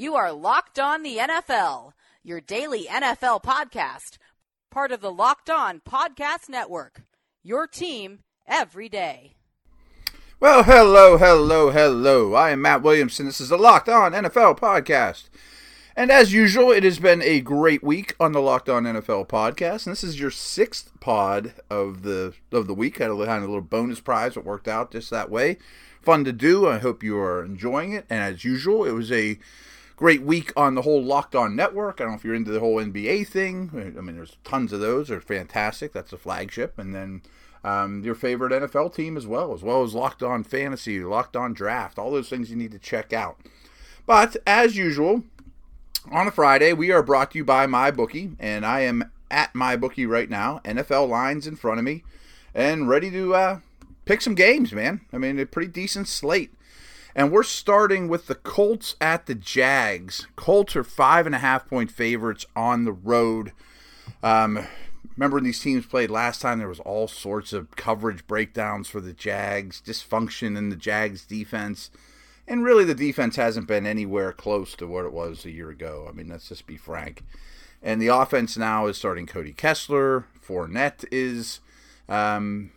[0.00, 4.16] You are Locked On the NFL, your daily NFL podcast,
[4.70, 7.02] part of the Locked On Podcast Network.
[7.42, 9.36] Your team every day.
[10.40, 12.32] Well, hello, hello, hello.
[12.32, 13.26] I am Matt Williamson.
[13.26, 15.28] This is the Locked On NFL podcast.
[15.94, 19.84] And as usual, it has been a great week on the Locked On NFL podcast.
[19.84, 23.02] And this is your sixth pod of the of the week.
[23.02, 25.58] I had a, had a little bonus prize that worked out just that way.
[26.00, 26.66] Fun to do.
[26.66, 28.06] I hope you are enjoying it.
[28.08, 29.38] And as usual, it was a
[30.00, 32.00] great week on the whole Locked On network.
[32.00, 33.70] I don't know if you're into the whole NBA thing.
[33.98, 35.08] I mean, there's tons of those.
[35.08, 35.92] They're fantastic.
[35.92, 36.78] That's the flagship.
[36.78, 37.20] And then
[37.62, 41.52] um, your favorite NFL team as well, as well as Locked On Fantasy, Locked On
[41.52, 43.40] Draft, all those things you need to check out.
[44.06, 45.24] But as usual,
[46.10, 50.08] on a Friday, we are brought to you by MyBookie, and I am at MyBookie
[50.08, 50.62] right now.
[50.64, 52.04] NFL lines in front of me,
[52.54, 53.58] and ready to uh,
[54.06, 55.02] pick some games, man.
[55.12, 56.54] I mean, a pretty decent slate.
[57.14, 60.26] And we're starting with the Colts at the Jags.
[60.36, 63.52] Colts are five and a half point favorites on the road.
[64.22, 64.66] Um,
[65.16, 69.00] remember when these teams played last time, there was all sorts of coverage breakdowns for
[69.00, 71.90] the Jags, dysfunction in the Jags defense.
[72.46, 76.06] And really, the defense hasn't been anywhere close to what it was a year ago.
[76.08, 77.22] I mean, let's just be frank.
[77.82, 80.26] And the offense now is starting Cody Kessler.
[80.44, 81.60] Fournette is
[82.08, 82.72] um,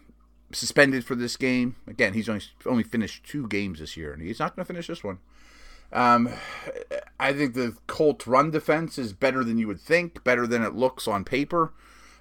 [0.53, 1.75] suspended for this game.
[1.87, 4.87] Again, he's only only finished two games this year, and he's not going to finish
[4.87, 5.19] this one.
[5.91, 6.29] Um,
[7.19, 10.73] I think the Colts run defense is better than you would think, better than it
[10.73, 11.71] looks on paper.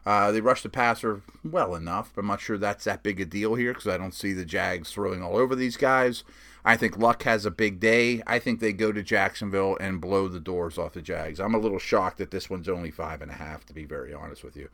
[0.05, 3.25] Uh, they rush the passer well enough, but I'm not sure that's that big a
[3.25, 6.25] deal here because I don't see the Jags throwing all over these guys.
[6.65, 8.23] I think Luck has a big day.
[8.27, 11.41] I think they go to Jacksonville and blow the doors off the Jags.
[11.41, 14.13] I'm a little shocked that this one's only five and a half, to be very
[14.13, 14.69] honest with you.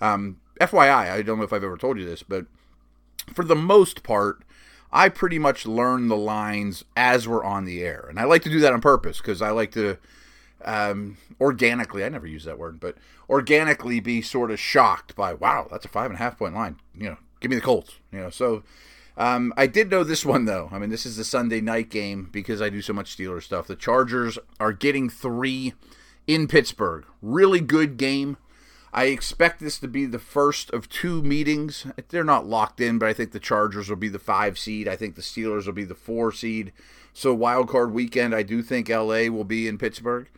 [0.00, 2.46] Um, FYI, I don't know if I've ever told you this, but
[3.34, 4.42] for the most part,
[4.92, 8.06] I pretty much learn the lines as we're on the air.
[8.08, 9.98] And I like to do that on purpose because I like to
[10.64, 12.96] um, organically, I never use that word, but
[13.28, 16.76] organically be sort of shocked by, wow, that's a five and a half point line.
[16.96, 17.98] You know, give me the Colts.
[18.12, 18.62] You know, so
[19.16, 20.68] um, I did know this one though.
[20.72, 23.66] I mean, this is the Sunday night game because I do so much Steelers stuff.
[23.66, 25.74] The Chargers are getting three
[26.26, 27.04] in Pittsburgh.
[27.22, 28.36] Really good game.
[28.92, 31.86] I expect this to be the first of two meetings.
[32.08, 34.88] They're not locked in, but I think the Chargers will be the five seed.
[34.88, 36.72] I think the Steelers will be the four seed.
[37.12, 40.28] So wild card weekend, I do think LA will be in Pittsburgh.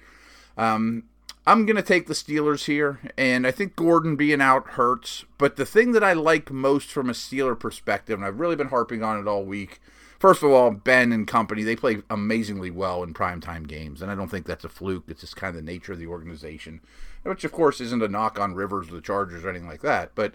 [0.57, 1.05] Um,
[1.47, 5.25] I'm going to take the Steelers here, and I think Gordon being out hurts.
[5.39, 8.69] But the thing that I like most from a Steeler perspective, and I've really been
[8.69, 9.81] harping on it all week,
[10.19, 14.15] first of all, Ben and company, they play amazingly well in primetime games, and I
[14.15, 15.05] don't think that's a fluke.
[15.09, 16.81] It's just kind of the nature of the organization
[17.23, 20.13] which of course isn't a knock on Rivers or the Chargers or anything like that,
[20.15, 20.35] but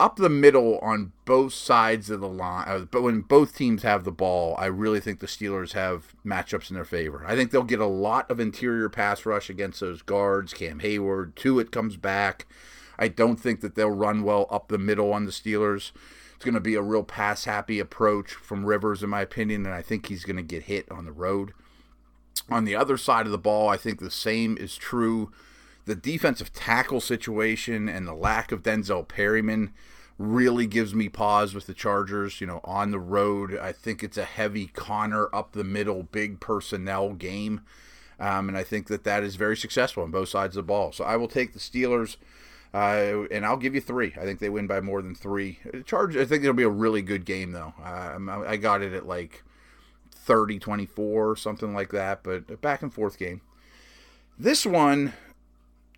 [0.00, 2.66] up the middle on both sides of the line.
[2.66, 6.68] Uh, but when both teams have the ball, I really think the Steelers have matchups
[6.68, 7.24] in their favor.
[7.26, 10.52] I think they'll get a lot of interior pass rush against those guards.
[10.52, 12.46] Cam Heyward, it comes back.
[12.98, 15.92] I don't think that they'll run well up the middle on the Steelers.
[16.34, 19.74] It's going to be a real pass happy approach from Rivers, in my opinion, and
[19.74, 21.52] I think he's going to get hit on the road.
[22.50, 25.32] On the other side of the ball, I think the same is true
[25.84, 29.72] the defensive tackle situation and the lack of Denzel Perryman
[30.18, 32.40] really gives me pause with the Chargers.
[32.40, 36.40] You know, on the road, I think it's a heavy Conner up the middle, big
[36.40, 37.62] personnel game.
[38.18, 40.92] Um, and I think that that is very successful on both sides of the ball.
[40.92, 42.16] So I will take the Steelers,
[42.72, 44.14] uh, and I'll give you three.
[44.16, 45.58] I think they win by more than three.
[45.84, 46.16] Charge.
[46.16, 47.74] I think it'll be a really good game, though.
[47.82, 49.42] Uh, I got it at like
[50.12, 53.40] 30 24, something like that, but a back and forth game.
[54.38, 55.12] This one,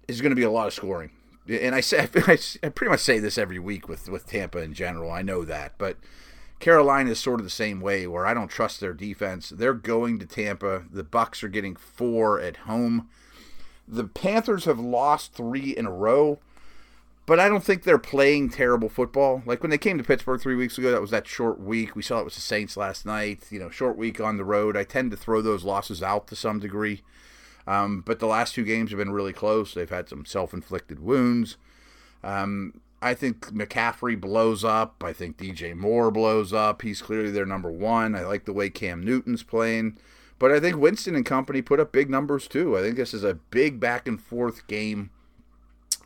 [0.09, 1.11] is going to be a lot of scoring.
[1.49, 5.11] And I say I pretty much say this every week with with Tampa in general.
[5.11, 5.97] I know that, but
[6.59, 9.51] Carolina is sort of the same way where I don't trust their defense.
[9.51, 10.85] They're going to Tampa.
[10.91, 13.09] The Bucs are getting 4 at home.
[13.87, 16.39] The Panthers have lost 3 in a row,
[17.27, 19.43] but I don't think they're playing terrible football.
[19.45, 21.95] Like when they came to Pittsburgh 3 weeks ago, that was that short week.
[21.95, 24.77] We saw it was the Saints last night, you know, short week on the road.
[24.77, 27.03] I tend to throw those losses out to some degree.
[27.67, 29.75] Um, but the last two games have been really close.
[29.75, 31.57] They've had some self inflicted wounds.
[32.23, 35.03] Um, I think McCaffrey blows up.
[35.05, 36.83] I think DJ Moore blows up.
[36.83, 38.15] He's clearly their number one.
[38.15, 39.99] I like the way Cam Newton's playing.
[40.39, 42.77] But I think Winston and company put up big numbers too.
[42.77, 45.11] I think this is a big back and forth game.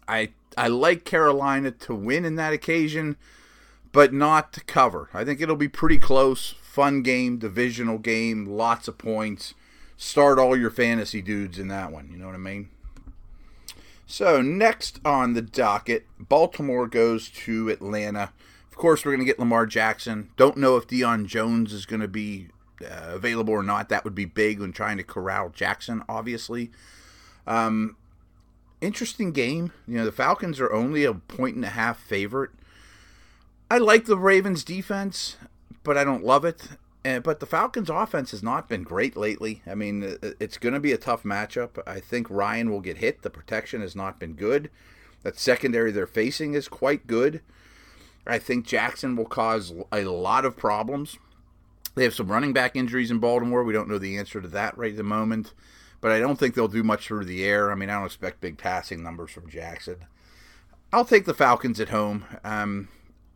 [0.08, 3.16] I I like Carolina to win in that occasion,
[3.92, 5.08] but not to cover.
[5.12, 9.54] I think it'll be pretty close, fun game, divisional game, lots of points
[10.00, 12.08] start all your fantasy dudes in that one.
[12.10, 12.70] You know what I mean?
[14.06, 18.32] So, next on the docket, Baltimore goes to Atlanta.
[18.70, 20.30] Of course, we're going to get Lamar Jackson.
[20.36, 22.48] Don't know if Deion Jones is going to be
[22.82, 26.70] uh, available or not, that would be big when trying to corral Jackson, obviously.
[27.46, 27.96] Um,
[28.80, 29.72] interesting game.
[29.86, 32.50] You know, the Falcons are only a point and a half favorite.
[33.70, 35.36] I like the Ravens defense,
[35.84, 36.68] but I don't love it.
[37.04, 39.62] And, but the Falcons offense has not been great lately.
[39.66, 41.82] I mean, it's going to be a tough matchup.
[41.86, 43.22] I think Ryan will get hit.
[43.22, 44.70] The protection has not been good.
[45.22, 47.40] That secondary they're facing is quite good.
[48.26, 51.16] I think Jackson will cause a lot of problems.
[51.94, 53.64] They have some running back injuries in Baltimore.
[53.64, 55.54] We don't know the answer to that right at the moment,
[56.00, 57.72] but I don't think they'll do much through the air.
[57.72, 60.04] I mean, I don't expect big passing numbers from Jackson.
[60.92, 62.24] I'll take the Falcons at home.
[62.44, 62.88] Um,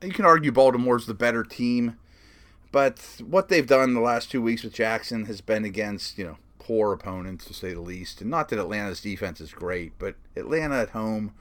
[0.02, 1.98] you can argue Baltimore's the better team,
[2.74, 6.38] but what they've done the last two weeks with Jackson has been against, you know,
[6.58, 8.20] poor opponents to say the least.
[8.20, 11.32] And not that Atlanta's defense is great, but Atlanta at home,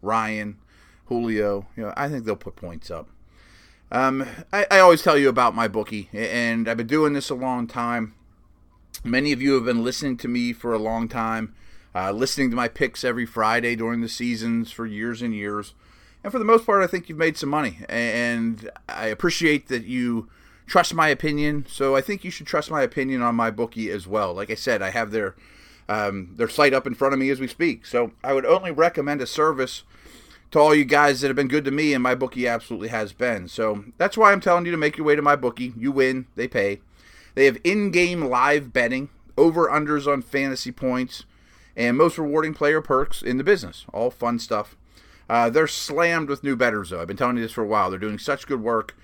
[0.00, 0.58] Ryan,
[1.06, 3.08] Julio, you know, I think they'll put points up.
[3.90, 7.34] Um, I, I always tell you about my bookie, and I've been doing this a
[7.34, 8.14] long time.
[9.02, 11.52] Many of you have been listening to me for a long time,
[11.96, 15.74] uh, listening to my picks every Friday during the seasons for years and years.
[16.22, 19.84] And for the most part, I think you've made some money, and I appreciate that
[19.84, 20.28] you
[20.66, 21.66] trust my opinion.
[21.68, 24.34] So I think you should trust my opinion on my bookie as well.
[24.34, 25.34] Like I said, I have their
[25.88, 27.86] um, their site up in front of me as we speak.
[27.86, 29.84] So I would only recommend a service
[30.50, 33.12] to all you guys that have been good to me, and my bookie absolutely has
[33.12, 33.48] been.
[33.48, 35.72] So that's why I'm telling you to make your way to my bookie.
[35.76, 36.80] You win, they pay.
[37.34, 41.24] They have in game live betting, over unders on fantasy points,
[41.76, 43.84] and most rewarding player perks in the business.
[43.92, 44.76] All fun stuff.
[45.28, 47.00] Uh, they're slammed with new betters, though.
[47.00, 47.90] I've been telling you this for a while.
[47.90, 48.96] They're doing such good work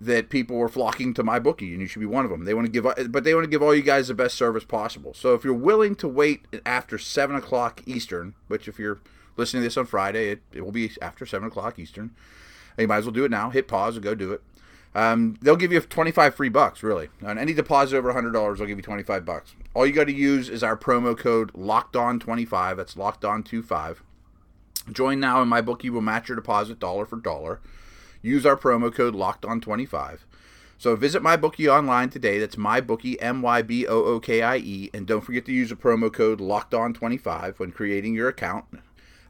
[0.00, 2.44] that people were flocking to my bookie, and you should be one of them.
[2.44, 4.64] They want to give, but they want to give all you guys the best service
[4.64, 5.14] possible.
[5.14, 9.00] So if you're willing to wait after seven o'clock Eastern, which if you're
[9.36, 12.10] listening to this on Friday, it, it will be after 7 o'clock Eastern.
[12.78, 13.50] You might as well do it now.
[13.50, 14.42] Hit pause and go do it.
[14.94, 17.08] Um, they'll give you 25 free bucks, really.
[17.24, 19.54] On any deposit over $100, they'll give you 25 bucks.
[19.74, 23.42] All you got to use is our promo code Locked On 25 That's Locked On
[23.42, 24.02] 25
[24.92, 27.60] Join now, and my bookie will match your deposit dollar for dollar.
[28.24, 30.24] Use our promo code Locked On 25
[30.78, 32.38] So visit my bookie online today.
[32.38, 35.52] That's my bookie M Y B O O K I E, and don't forget to
[35.52, 38.64] use the promo code Locked On 25 when creating your account.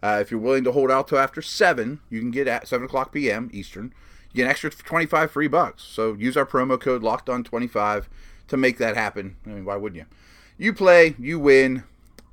[0.01, 2.85] Uh, if you're willing to hold out till after seven, you can get at seven
[2.85, 3.51] o'clock p.m.
[3.53, 3.93] Eastern.
[4.33, 5.83] You get an extra 25 free bucks.
[5.83, 8.09] So use our promo code Locked On 25
[8.47, 9.35] to make that happen.
[9.45, 10.07] I mean, why wouldn't you?
[10.57, 11.83] You play, you win,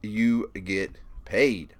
[0.03, 0.91] you get
[1.25, 1.73] paid.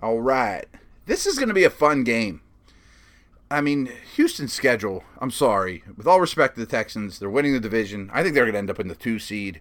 [0.00, 0.66] All right,
[1.06, 2.41] this is going to be a fun game.
[3.52, 5.04] I mean, Houston's schedule.
[5.20, 5.84] I'm sorry.
[5.96, 8.10] With all respect to the Texans, they're winning the division.
[8.12, 9.60] I think they're going to end up in the two seed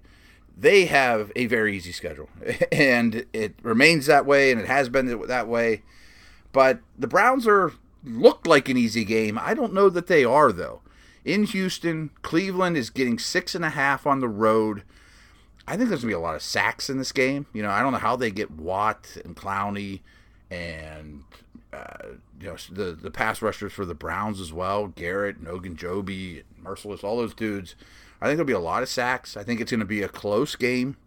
[0.57, 2.29] they have a very easy schedule,
[2.71, 5.81] and it remains that way, and it has been that way.
[6.51, 7.73] But the Browns are
[8.03, 9.39] look like an easy game.
[9.41, 10.81] I don't know that they are though.
[11.23, 14.83] In Houston, Cleveland is getting six and a half on the road.
[15.67, 17.45] I think there's gonna be a lot of sacks in this game.
[17.53, 20.01] You know, I don't know how they get Watt and Clowney
[20.49, 21.23] and
[21.73, 24.88] uh, you know the the pass rushers for the Browns as well.
[24.88, 27.03] Garrett and Ogunjobi, merciless.
[27.03, 27.75] all those dudes.
[28.21, 29.35] I think there'll be a lot of sacks.
[29.35, 30.97] I think it's going to be a close game.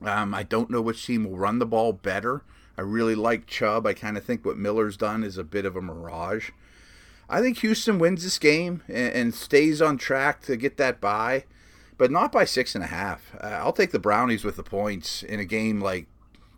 [0.00, 2.42] Um, I don't know which team will run the ball better.
[2.76, 3.86] I really like Chubb.
[3.86, 6.50] I kind of think what Miller's done is a bit of a mirage.
[7.28, 11.44] I think Houston wins this game and, and stays on track to get that bye,
[11.98, 13.34] but not by six and a half.
[13.42, 16.06] Uh, I'll take the Brownies with the points in a game like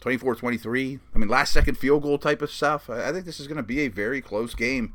[0.04, 0.99] 24 23.
[1.14, 2.90] I mean, last second field goal type of stuff.
[2.90, 4.92] I, think this is going to be a very close game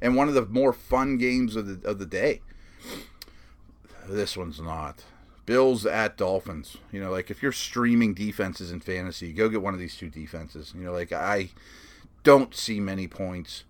[0.00, 2.42] and one of the more fun games of the, of the day.
[4.08, 5.02] This one's not.
[5.46, 6.76] Bills at Dolphins.
[6.92, 10.08] You know, like if you're streaming defenses in fantasy, go get one of these two
[10.08, 10.72] defenses.
[10.76, 11.48] You know, like I
[12.22, 13.64] don't see many points.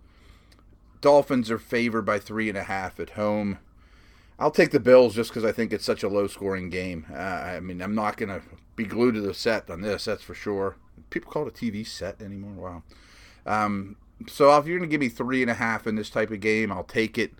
[1.01, 3.57] Dolphins are favored by three and a half at home.
[4.37, 7.07] I'll take the Bills just because I think it's such a low scoring game.
[7.11, 8.43] Uh, I mean, I'm not going to
[8.75, 10.75] be glued to the set on this, that's for sure.
[11.09, 12.83] People call it a TV set anymore.
[13.45, 13.63] Wow.
[13.65, 13.95] Um,
[14.27, 16.39] so if you're going to give me three and a half in this type of
[16.39, 17.33] game, I'll take it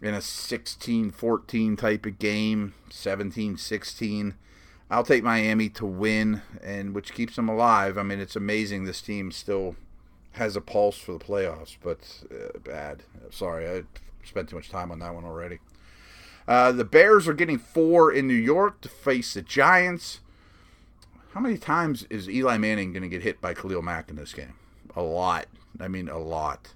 [0.00, 4.34] in a 16-14 type of game, 17-16.
[4.90, 7.96] I'll take Miami to win, and which keeps them alive.
[7.96, 9.76] I mean, it's amazing this team still
[10.32, 13.04] has a pulse for the playoffs, but uh, bad.
[13.30, 13.82] Sorry, I
[14.24, 15.60] spent too much time on that one already.
[16.46, 20.20] Uh, the Bears are getting four in New York to face the Giants.
[21.32, 24.34] How many times is Eli Manning going to get hit by Khalil Mack in this
[24.34, 24.54] game?
[24.94, 25.46] A lot.
[25.80, 26.74] I mean, a lot.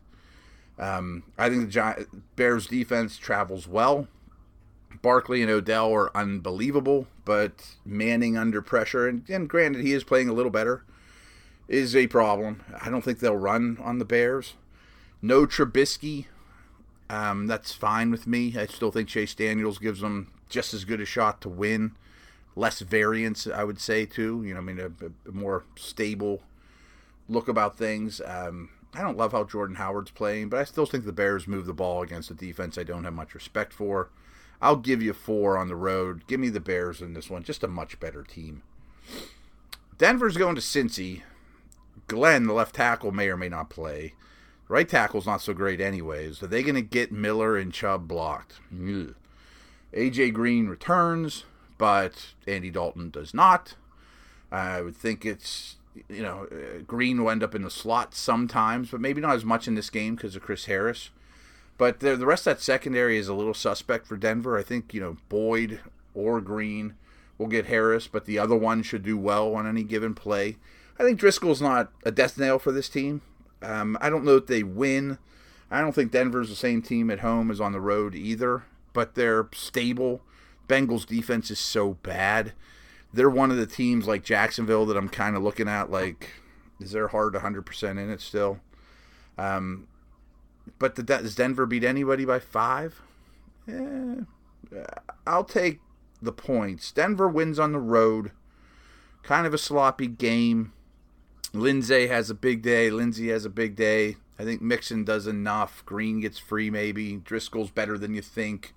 [0.78, 4.08] Um, I think the Bears defense travels well.
[5.02, 10.30] Barkley and Odell are unbelievable, but Manning under pressure, and, and granted, he is playing
[10.30, 10.84] a little better,
[11.68, 12.62] is a problem.
[12.80, 14.54] I don't think they'll run on the Bears.
[15.20, 16.26] No Trubisky.
[17.10, 18.56] Um, that's fine with me.
[18.58, 21.92] I still think Chase Daniels gives them just as good a shot to win.
[22.56, 24.42] Less variance, I would say, too.
[24.44, 24.90] You know, I mean, a,
[25.28, 26.42] a more stable
[27.28, 28.20] look about things.
[28.25, 31.66] Um, I don't love how Jordan Howard's playing, but I still think the Bears move
[31.66, 34.10] the ball against a defense I don't have much respect for.
[34.62, 36.26] I'll give you four on the road.
[36.26, 37.42] Give me the Bears in this one.
[37.42, 38.62] Just a much better team.
[39.98, 41.22] Denver's going to Cincy.
[42.06, 44.14] Glenn, the left tackle, may or may not play.
[44.68, 46.42] Right tackle's not so great, anyways.
[46.42, 48.54] Are they going to get Miller and Chubb blocked?
[49.92, 51.44] AJ Green returns,
[51.78, 53.75] but Andy Dalton does not.
[54.50, 55.76] I would think it's
[56.09, 59.45] you know uh, Green will end up in the slot sometimes, but maybe not as
[59.45, 61.11] much in this game because of Chris Harris.
[61.78, 64.56] But the, the rest of that secondary is a little suspect for Denver.
[64.56, 65.80] I think you know Boyd
[66.14, 66.95] or Green
[67.38, 70.56] will get Harris, but the other one should do well on any given play.
[70.99, 73.21] I think Driskel's not a death nail for this team.
[73.62, 75.18] Um, I don't know if they win.
[75.71, 79.14] I don't think Denver's the same team at home as on the road either, but
[79.14, 80.23] they're stable.
[80.68, 82.52] Bengals defense is so bad.
[83.12, 86.32] They're one of the teams like Jacksonville that I'm kind of looking at like,
[86.80, 88.61] is their heart 100% in it still?
[89.38, 89.87] Um,
[90.78, 93.00] but the, does Denver beat anybody by five?
[93.66, 94.20] Yeah,
[95.26, 95.80] I'll take
[96.20, 96.92] the points.
[96.92, 98.32] Denver wins on the road.
[99.23, 100.73] Kind of a sloppy game.
[101.52, 102.90] Lindsay has a big day.
[102.90, 104.16] Lindsay has a big day.
[104.38, 105.85] I think Mixon does enough.
[105.87, 107.16] Green gets free, maybe.
[107.16, 108.75] Driskel's better than you think.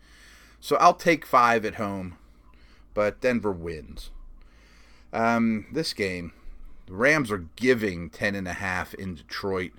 [0.59, 2.17] So I'll take five at home,
[2.93, 4.11] but Denver wins.
[5.13, 6.33] Um, this game,
[6.85, 9.71] the Rams are giving ten and a half in Detroit.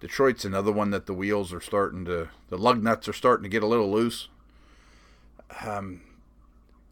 [0.00, 3.48] Detroit's another one that the wheels are starting to, the lug nuts are starting to
[3.48, 4.28] get a little loose.
[5.64, 6.00] Um,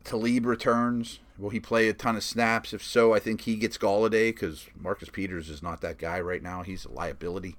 [0.05, 1.21] Talib returns.
[1.39, 2.73] Will he play a ton of snaps?
[2.73, 6.43] If so, I think he gets Golladay because Marcus Peters is not that guy right
[6.43, 6.63] now.
[6.63, 7.57] He's a liability.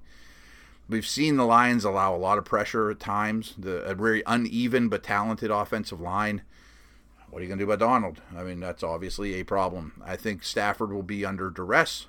[0.88, 3.54] We've seen the Lions allow a lot of pressure at times.
[3.58, 6.42] The a very uneven but talented offensive line.
[7.28, 8.20] What are you going to do about Donald?
[8.36, 10.00] I mean, that's obviously a problem.
[10.04, 12.06] I think Stafford will be under duress.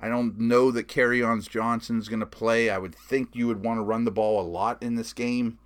[0.00, 2.70] I don't know that Kerryon Johnson's going to play.
[2.70, 5.58] I would think you would want to run the ball a lot in this game.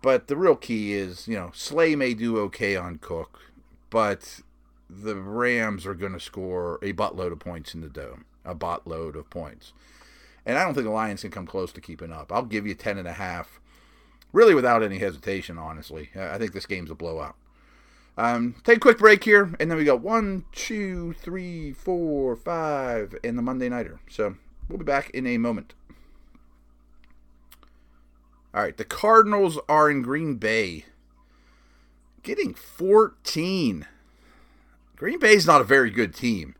[0.00, 3.40] But the real key is, you know, Slay may do okay on Cook,
[3.90, 4.40] but
[4.88, 9.16] the Rams are going to score a buttload of points in the dome, a buttload
[9.16, 9.72] of points.
[10.48, 12.32] And I don't think the Lions can come close to keeping up.
[12.32, 13.60] I'll give you 10 and a half,
[14.32, 16.08] really without any hesitation, honestly.
[16.16, 17.36] I think this game's a blowout.
[18.16, 23.14] Um, take a quick break here, and then we got one, two, three, four, five,
[23.22, 24.00] and the Monday Nighter.
[24.08, 24.36] So
[24.70, 25.74] we'll be back in a moment.
[28.54, 30.86] All right, the Cardinals are in Green Bay,
[32.22, 33.86] getting 14.
[34.96, 36.54] Green Bay's not a very good team.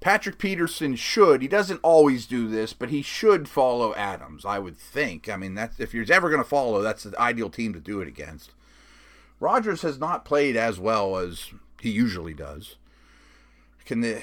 [0.00, 1.42] Patrick Peterson should.
[1.42, 4.44] He doesn't always do this, but he should follow Adams.
[4.46, 5.28] I would think.
[5.28, 8.00] I mean, that's if you're ever going to follow, that's the ideal team to do
[8.00, 8.52] it against.
[9.40, 12.76] Rodgers has not played as well as he usually does.
[13.84, 14.22] Can they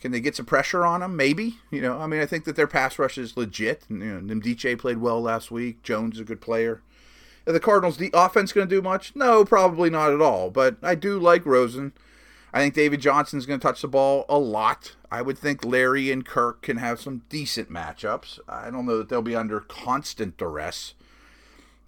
[0.00, 1.16] can they get some pressure on him?
[1.16, 1.58] Maybe.
[1.70, 3.82] You know, I mean, I think that their pass rush is legit.
[3.88, 5.82] You know, played well last week.
[5.82, 6.82] Jones is a good player.
[7.46, 9.16] Are the Cardinals, the offense going to do much?
[9.16, 10.50] No, probably not at all.
[10.50, 11.92] But I do like Rosen.
[12.52, 14.96] I think David Johnson's going to touch the ball a lot.
[15.10, 18.38] I would think Larry and Kirk can have some decent matchups.
[18.48, 20.94] I don't know that they'll be under constant duress.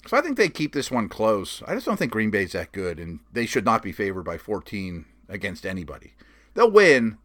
[0.07, 1.63] So I think they keep this one close.
[1.67, 4.39] I just don't think Green Bay's that good, and they should not be favored by
[4.39, 6.15] 14 against anybody.
[6.55, 7.19] They'll win,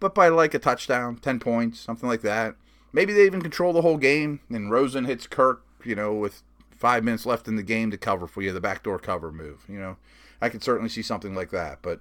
[0.00, 2.56] but by like a touchdown, 10 points, something like that.
[2.92, 7.02] Maybe they even control the whole game, and Rosen hits Kirk, you know, with five
[7.02, 9.64] minutes left in the game to cover for you, the backdoor cover move.
[9.68, 9.96] You know,
[10.40, 12.00] I could certainly see something like that, but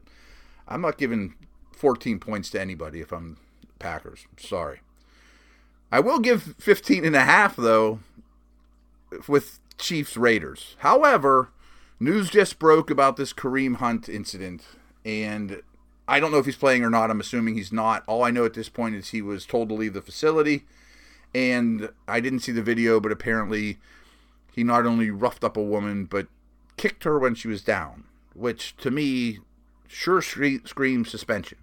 [0.67, 1.35] I'm not giving
[1.73, 3.37] 14 points to anybody if I'm
[3.79, 4.25] Packers.
[4.37, 4.79] Sorry.
[5.91, 7.99] I will give 15 and a half though
[9.27, 10.75] with Chiefs Raiders.
[10.79, 11.49] However,
[11.99, 14.63] news just broke about this Kareem Hunt incident
[15.05, 15.61] and
[16.07, 17.09] I don't know if he's playing or not.
[17.09, 18.03] I'm assuming he's not.
[18.07, 20.65] All I know at this point is he was told to leave the facility
[21.35, 23.77] and I didn't see the video but apparently
[24.51, 26.27] he not only roughed up a woman but
[26.77, 29.39] kicked her when she was down, which to me
[29.87, 31.57] sure screams suspension.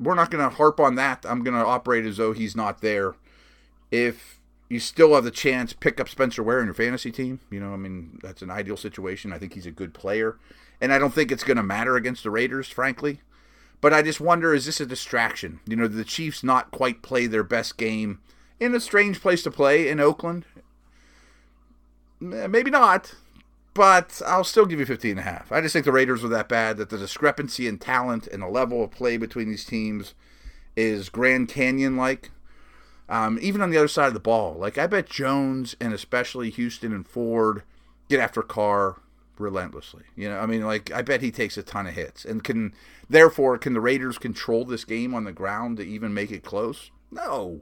[0.00, 1.24] We're not going to harp on that.
[1.28, 3.16] I'm going to operate as though he's not there.
[3.90, 4.38] If
[4.68, 7.40] you still have the chance, pick up Spencer Ware in your fantasy team.
[7.50, 9.32] You know, I mean, that's an ideal situation.
[9.32, 10.36] I think he's a good player.
[10.80, 13.22] And I don't think it's going to matter against the Raiders, frankly.
[13.80, 15.60] But I just wonder is this a distraction?
[15.66, 18.20] You know, the Chiefs not quite play their best game
[18.60, 20.44] in a strange place to play in Oakland?
[22.20, 23.14] Eh, maybe not
[23.78, 25.52] but I'll still give you 15 and a half.
[25.52, 28.48] I just think the Raiders are that bad that the discrepancy in talent and the
[28.48, 30.14] level of play between these teams
[30.74, 32.32] is Grand Canyon like.
[33.08, 36.50] Um, even on the other side of the ball, like I bet Jones and especially
[36.50, 37.62] Houston and Ford
[38.08, 38.96] get after Carr
[39.38, 40.02] relentlessly.
[40.16, 42.74] You know, I mean, like I bet he takes a ton of hits, and can
[43.08, 46.90] therefore can the Raiders control this game on the ground to even make it close?
[47.12, 47.60] No,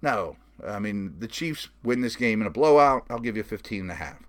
[0.00, 0.36] no.
[0.64, 3.04] I mean, the Chiefs win this game in a blowout.
[3.10, 4.20] I'll give you 15 and a half.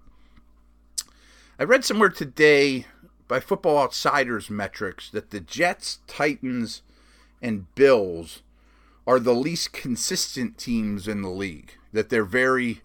[1.64, 2.88] I read somewhere today
[3.30, 6.82] by Football Outsiders metrics that the Jets, Titans,
[7.42, 8.42] and Bills
[9.08, 11.72] are the least consistent teams in the league.
[11.94, 12.82] That they're very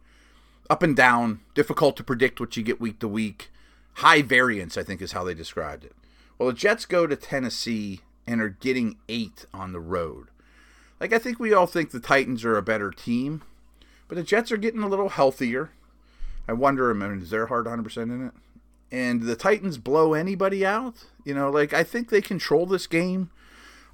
[0.70, 3.50] up and down, difficult to predict what you get week to week.
[3.94, 5.96] High variance, I think, is how they described it.
[6.38, 10.28] Well, the Jets go to Tennessee and are getting eight on the road.
[11.00, 13.42] Like, I think we all think the Titans are a better team,
[14.06, 15.70] but the Jets are getting a little healthier.
[16.46, 18.32] I wonder, I mean, is their heart 100% in it?
[18.90, 21.06] And the Titans blow anybody out?
[21.24, 23.30] You know, like, I think they control this game.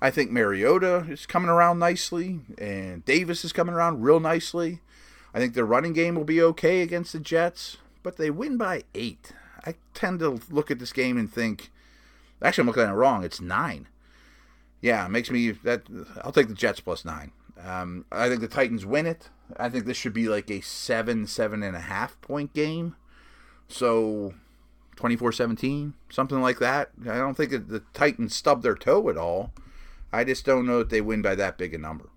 [0.01, 4.81] I think Mariota is coming around nicely, and Davis is coming around real nicely.
[5.33, 8.85] I think their running game will be okay against the Jets, but they win by
[8.95, 9.33] eight.
[9.67, 11.71] I tend to look at this game and think,
[12.43, 13.25] actually, I'm looking at it wrong.
[13.25, 13.89] It's nine.
[14.81, 15.83] Yeah, it makes me that.
[16.23, 17.33] I'll take the Jets plus nine.
[17.65, 19.31] Um, I think the Titans win it.
[19.57, 22.95] I think this should be like a seven, seven and a half point game.
[23.69, 24.35] So
[24.97, 26.91] 24 17, something like that.
[27.03, 29.53] I don't think the Titans stub their toe at all.
[30.13, 32.09] I just don't know that they win by that big a number.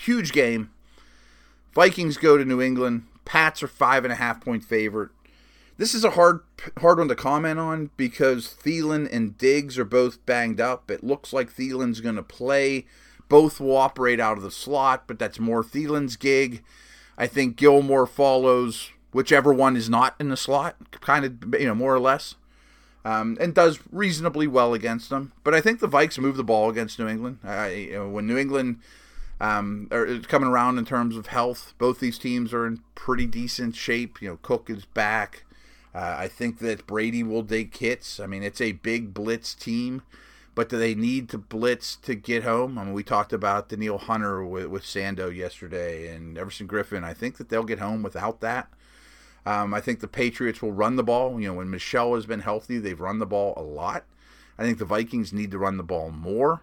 [0.00, 0.70] Huge game.
[1.74, 3.04] Vikings go to New England.
[3.24, 5.10] Pats are five and a half point favorite.
[5.78, 6.40] This is a hard
[6.78, 10.90] hard one to comment on because Thielen and Diggs are both banged up.
[10.90, 12.86] It looks like Thielen's going to play.
[13.28, 16.62] Both will operate out of the slot, but that's more Thielen's gig.
[17.16, 21.74] I think Gilmore follows whichever one is not in the slot, kind of you know
[21.74, 22.34] more or less,
[23.04, 25.32] um, and does reasonably well against them.
[25.44, 27.38] But I think the Vikes move the ball against New England.
[27.44, 28.78] I, you know, when New England
[29.42, 31.74] um, are coming around in terms of health.
[31.76, 34.22] Both these teams are in pretty decent shape.
[34.22, 35.44] You know, Cook is back.
[35.92, 38.20] Uh, I think that Brady will take hits.
[38.20, 40.02] I mean, it's a big blitz team,
[40.54, 42.78] but do they need to blitz to get home?
[42.78, 47.02] I mean, we talked about Danielle Hunter with, with Sando yesterday and Everson Griffen.
[47.02, 48.68] I think that they'll get home without that.
[49.44, 51.40] Um, I think the Patriots will run the ball.
[51.40, 54.04] You know, when Michel has been healthy, they've run the ball a lot.
[54.58, 56.62] I think the Vikings need to run the ball more.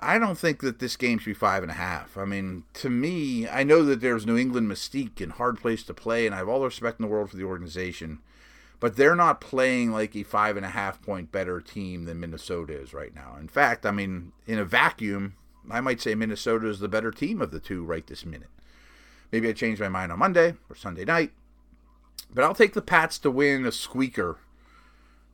[0.00, 2.16] I don't think that this game should be five and a half.
[2.16, 5.94] I mean, to me, I know that there's New England mystique and hard place to
[5.94, 8.20] play, and I have all the respect in the world for the organization,
[8.80, 12.72] but they're not playing like a five and a half point better team than Minnesota
[12.72, 13.36] is right now.
[13.38, 15.34] In fact, I mean, in a vacuum,
[15.70, 18.48] I might say Minnesota is the better team of the two right this minute.
[19.32, 21.32] Maybe I change my mind on Monday or Sunday night,
[22.32, 24.38] but I'll take the Pats to win a squeaker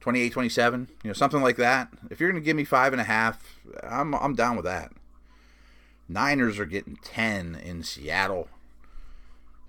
[0.01, 1.89] 28 27, you know, something like that.
[2.11, 4.93] If you're going to give me five and a half, I'm, I'm down with that.
[6.09, 8.49] Niners are getting 10 in Seattle.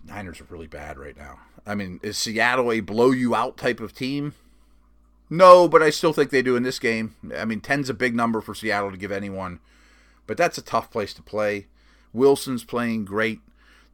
[0.04, 1.40] Niners are really bad right now.
[1.68, 4.34] I mean, is Seattle a blow you out type of team?
[5.30, 7.16] No, but I still think they do in this game.
[7.38, 9.60] I mean, 10's a big number for Seattle to give anyone,
[10.28, 11.68] but that's a tough place to play.
[12.12, 13.40] Wilson's playing great.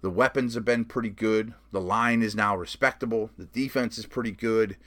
[0.02, 1.54] The weapons have been pretty good.
[1.72, 3.32] The line is now respectable.
[3.38, 4.78] The defense is pretty good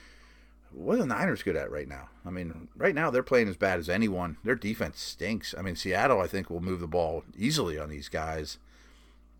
[0.74, 2.08] what are the Niners good at right now?
[2.24, 4.38] I mean, right now they're playing as bad as anyone.
[4.44, 5.54] Their defense stinks.
[5.56, 8.58] I mean, Seattle, I think, will move the ball easily on these guys.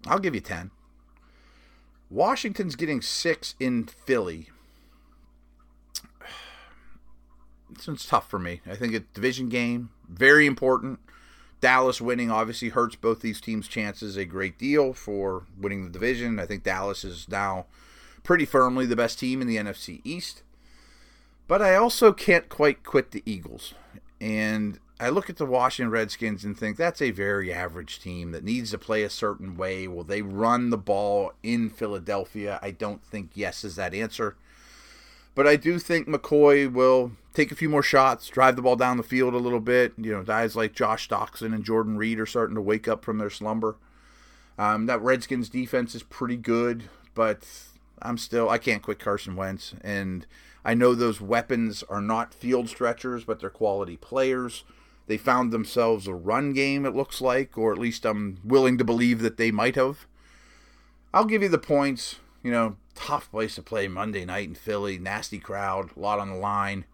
[0.06, 0.70] I'll give you 10.
[2.10, 4.50] Washington's getting six in Philly.
[7.74, 8.60] This one's tough for me.
[8.66, 11.00] I think a division game, very important.
[11.62, 16.40] Dallas winning obviously hurts both these teams' chances a great deal for winning the division.
[16.40, 17.66] I think Dallas is now
[18.24, 20.42] pretty firmly the best team in the NFC East.
[21.46, 23.74] But I also can't quite quit the Eagles.
[24.20, 28.44] And I look at the Washington Redskins and think that's a very average team that
[28.44, 29.86] needs to play a certain way.
[29.86, 32.58] Will they run the ball in Philadelphia?
[32.60, 34.36] I don't think yes is that answer.
[35.36, 38.96] But I do think McCoy will take a few more shots, drive the ball down
[38.96, 39.92] the field a little bit.
[39.96, 43.18] You know, guys like Josh Doctson and Jordan Reed are starting to wake up from
[43.18, 43.76] their slumber.
[44.58, 47.48] Um, that Redskins defense is pretty good, but
[48.00, 50.26] I'm still I can't quit Carson Wentz and
[50.64, 54.64] I know those weapons are not field stretchers, but they're quality players.
[55.06, 58.84] They found themselves a run game, it looks like, or at least I'm willing to
[58.84, 60.06] believe that they might have.
[61.12, 62.20] I'll give you the points.
[62.42, 66.28] You know, tough place to play Monday night in Philly, nasty crowd, a lot on
[66.28, 66.84] the line.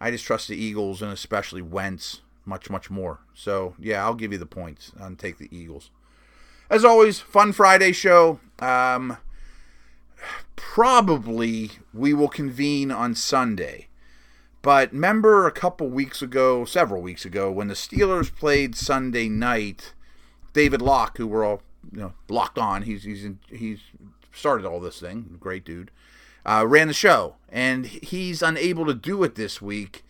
[0.00, 3.20] I just trust the Eagles and especially Wentz much, much more.
[3.34, 5.90] So, yeah, I'll give you the points and take the Eagles.
[6.70, 8.40] As always, fun Friday show.
[8.60, 9.18] Um,
[10.56, 13.88] probably we will convene on Sunday.
[14.62, 19.94] But remember a couple weeks ago, several weeks ago, when the Steelers played Sunday night,
[20.52, 23.80] David Locke, who we're all you know locked on, he's he's in, he's
[24.32, 25.90] started all this thing, great dude.
[26.44, 30.04] Uh, ran the show, and he's unable to do it this week.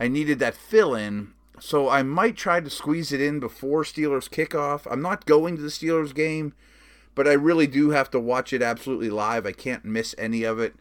[0.00, 4.28] I needed that fill in, so I might try to squeeze it in before Steelers
[4.28, 4.90] kickoff.
[4.90, 6.54] I'm not going to the Steelers game,
[7.14, 9.46] but I really do have to watch it absolutely live.
[9.46, 10.74] I can't miss any of it.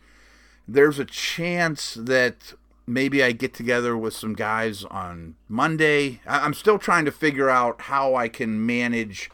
[0.67, 2.53] There's a chance that
[2.87, 6.21] maybe I get together with some guys on Monday.
[6.25, 9.29] I'm still trying to figure out how I can manage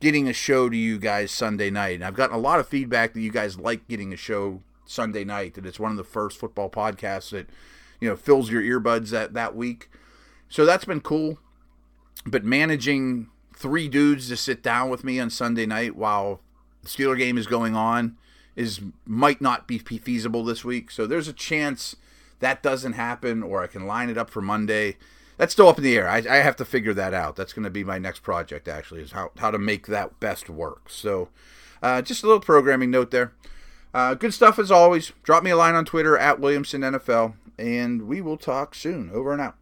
[0.00, 1.96] getting a show to you guys Sunday night.
[1.96, 5.24] And I've gotten a lot of feedback that you guys like getting a show Sunday
[5.24, 7.48] night, that it's one of the first football podcasts that,
[8.00, 9.88] you know, fills your earbuds that, that week.
[10.48, 11.38] So that's been cool.
[12.26, 16.40] But managing three dudes to sit down with me on Sunday night while
[16.82, 18.16] the Steeler game is going on
[18.56, 20.90] is might not be feasible this week.
[20.90, 21.96] So there's a chance
[22.40, 24.96] that doesn't happen, or I can line it up for Monday.
[25.36, 26.08] That's still up in the air.
[26.08, 27.36] I, I have to figure that out.
[27.36, 30.48] That's going to be my next project, actually, is how, how to make that best
[30.48, 30.88] work.
[30.88, 31.28] So,
[31.82, 33.32] uh, just a little programming note there.
[33.94, 35.12] Uh, good stuff as always.
[35.22, 39.10] Drop me a line on Twitter at Williamson NFL, and we will talk soon.
[39.12, 39.56] Over and out.